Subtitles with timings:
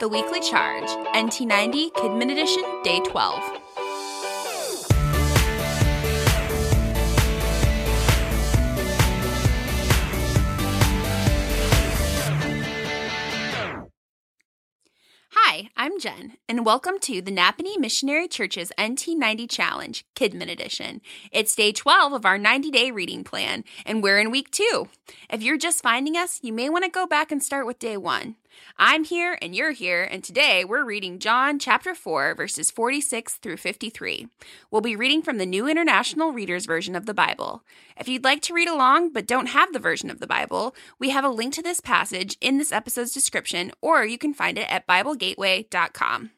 [0.00, 3.60] The Weekly Charge, NT90 Kidmin Edition, Day 12.
[15.30, 21.00] Hi, I'm Jen, and welcome to the Nappanee Missionary Church's NT90 Challenge, Kidmin Edition.
[21.30, 24.88] It's day 12 of our 90 day reading plan, and we're in week two.
[25.30, 27.96] If you're just finding us, you may want to go back and start with day
[27.96, 28.34] one.
[28.78, 33.56] I'm here and you're here, and today we're reading John chapter 4, verses 46 through
[33.56, 34.28] 53.
[34.70, 37.62] We'll be reading from the New International Reader's Version of the Bible.
[37.96, 41.10] If you'd like to read along but don't have the version of the Bible, we
[41.10, 44.70] have a link to this passage in this episode's description, or you can find it
[44.70, 46.30] at BibleGateway.com.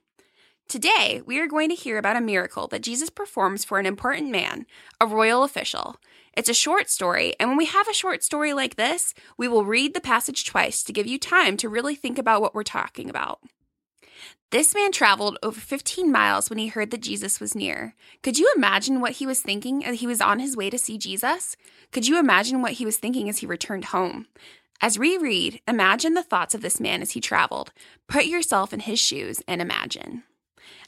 [0.68, 4.32] Today, we are going to hear about a miracle that Jesus performs for an important
[4.32, 4.66] man,
[5.00, 5.94] a royal official.
[6.36, 9.64] It's a short story, and when we have a short story like this, we will
[9.64, 13.08] read the passage twice to give you time to really think about what we're talking
[13.08, 13.38] about.
[14.50, 17.94] This man traveled over 15 miles when he heard that Jesus was near.
[18.24, 20.98] Could you imagine what he was thinking as he was on his way to see
[20.98, 21.56] Jesus?
[21.92, 24.26] Could you imagine what he was thinking as he returned home?
[24.80, 27.72] As we read, imagine the thoughts of this man as he traveled.
[28.08, 30.24] Put yourself in his shoes and imagine.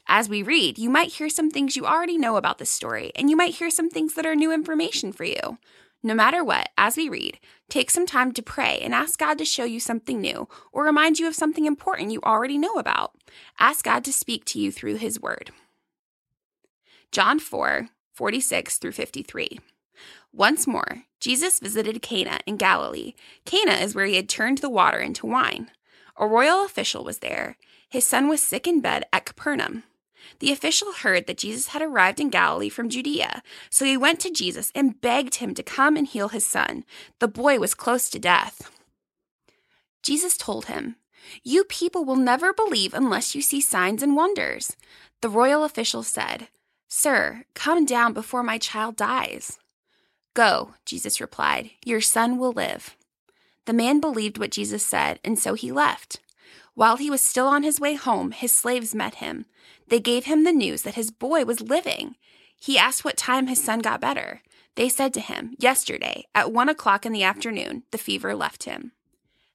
[0.06, 3.28] As we read, you might hear some things you already know about this story, and
[3.28, 5.58] you might hear some things that are new information for you.
[6.02, 9.44] No matter what, as we read, take some time to pray and ask God to
[9.44, 13.14] show you something new or remind you of something important you already know about.
[13.58, 15.50] Ask God to speak to you through His Word.
[17.10, 19.60] John 4 46 through 53.
[20.32, 23.14] Once more, Jesus visited Cana in Galilee.
[23.44, 25.70] Cana is where he had turned the water into wine.
[26.16, 27.56] A royal official was there.
[27.88, 29.84] His son was sick in bed at Capernaum.
[30.40, 34.30] The official heard that Jesus had arrived in Galilee from Judea, so he went to
[34.30, 36.84] Jesus and begged him to come and heal his son.
[37.18, 38.70] The boy was close to death.
[40.02, 40.96] Jesus told him,
[41.42, 44.76] You people will never believe unless you see signs and wonders.
[45.22, 46.48] The royal official said,
[46.88, 49.58] Sir, come down before my child dies.
[50.34, 52.96] Go, Jesus replied, Your son will live.
[53.66, 56.20] The man believed what Jesus said, and so he left.
[56.74, 59.46] While he was still on his way home, his slaves met him.
[59.88, 62.16] They gave him the news that his boy was living.
[62.58, 64.42] He asked what time his son got better.
[64.74, 68.92] They said to him, Yesterday, at one o'clock in the afternoon, the fever left him.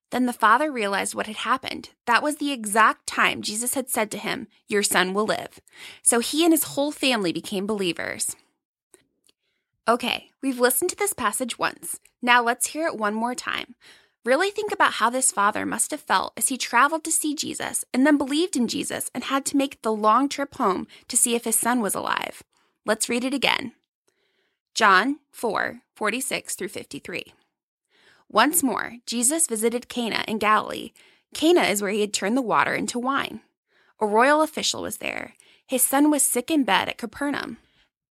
[0.10, 1.90] Then the father realized what had happened.
[2.06, 5.60] That was the exact time Jesus had said to him, Your son will live.
[6.04, 8.36] So he and his whole family became believers.
[9.88, 12.00] Okay, we've listened to this passage once.
[12.22, 13.76] Now let's hear it one more time.
[14.26, 17.84] Really think about how this father must have felt as he traveled to see Jesus
[17.94, 21.36] and then believed in Jesus and had to make the long trip home to see
[21.36, 22.42] if his son was alive.
[22.86, 23.74] Let's read it again.
[24.74, 27.34] John 4 46 through 53.
[28.30, 30.92] Once more, Jesus visited Cana in Galilee.
[31.34, 33.42] Cana is where he had turned the water into wine.
[34.00, 35.34] A royal official was there.
[35.68, 37.58] His son was sick in bed at Capernaum.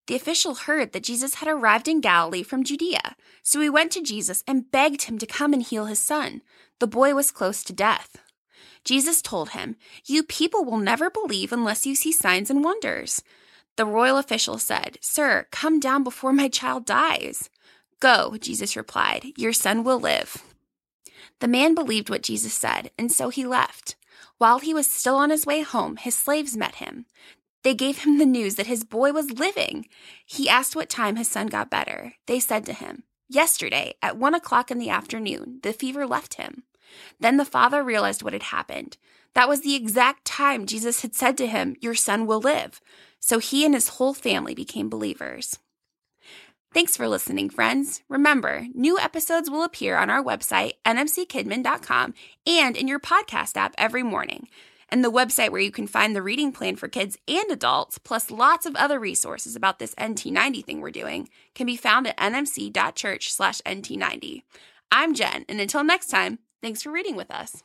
[0.08, 4.02] The official heard that Jesus had arrived in Galilee from Judea, so he went to
[4.02, 6.40] Jesus and begged him to come and heal his son.
[6.78, 8.16] The boy was close to death.
[8.84, 9.76] Jesus told him,
[10.06, 13.22] You people will never believe unless you see signs and wonders.
[13.76, 17.50] The royal official said, Sir, come down before my child dies.
[18.00, 20.42] Go, Jesus replied, Your son will live.
[21.40, 23.94] The man believed what Jesus said, and so he left.
[24.38, 27.04] While he was still on his way home, his slaves met him.
[27.64, 29.86] They gave him the news that his boy was living.
[30.24, 32.14] He asked what time his son got better.
[32.26, 36.62] They said to him, Yesterday, at one o'clock in the afternoon, the fever left him.
[37.20, 38.96] Then the father realized what had happened.
[39.34, 42.80] That was the exact time Jesus had said to him, Your son will live.
[43.20, 45.58] So he and his whole family became believers.
[46.72, 48.02] Thanks for listening, friends.
[48.08, 52.14] Remember, new episodes will appear on our website, nmckidmin.com,
[52.46, 54.48] and in your podcast app every morning
[54.88, 58.30] and the website where you can find the reading plan for kids and adults, plus
[58.30, 64.42] lots of other resources about this NT90 thing we're doing, can be found at nmc.church/nt90.
[64.90, 67.62] I'm Jen, and until next time, thanks for reading with us.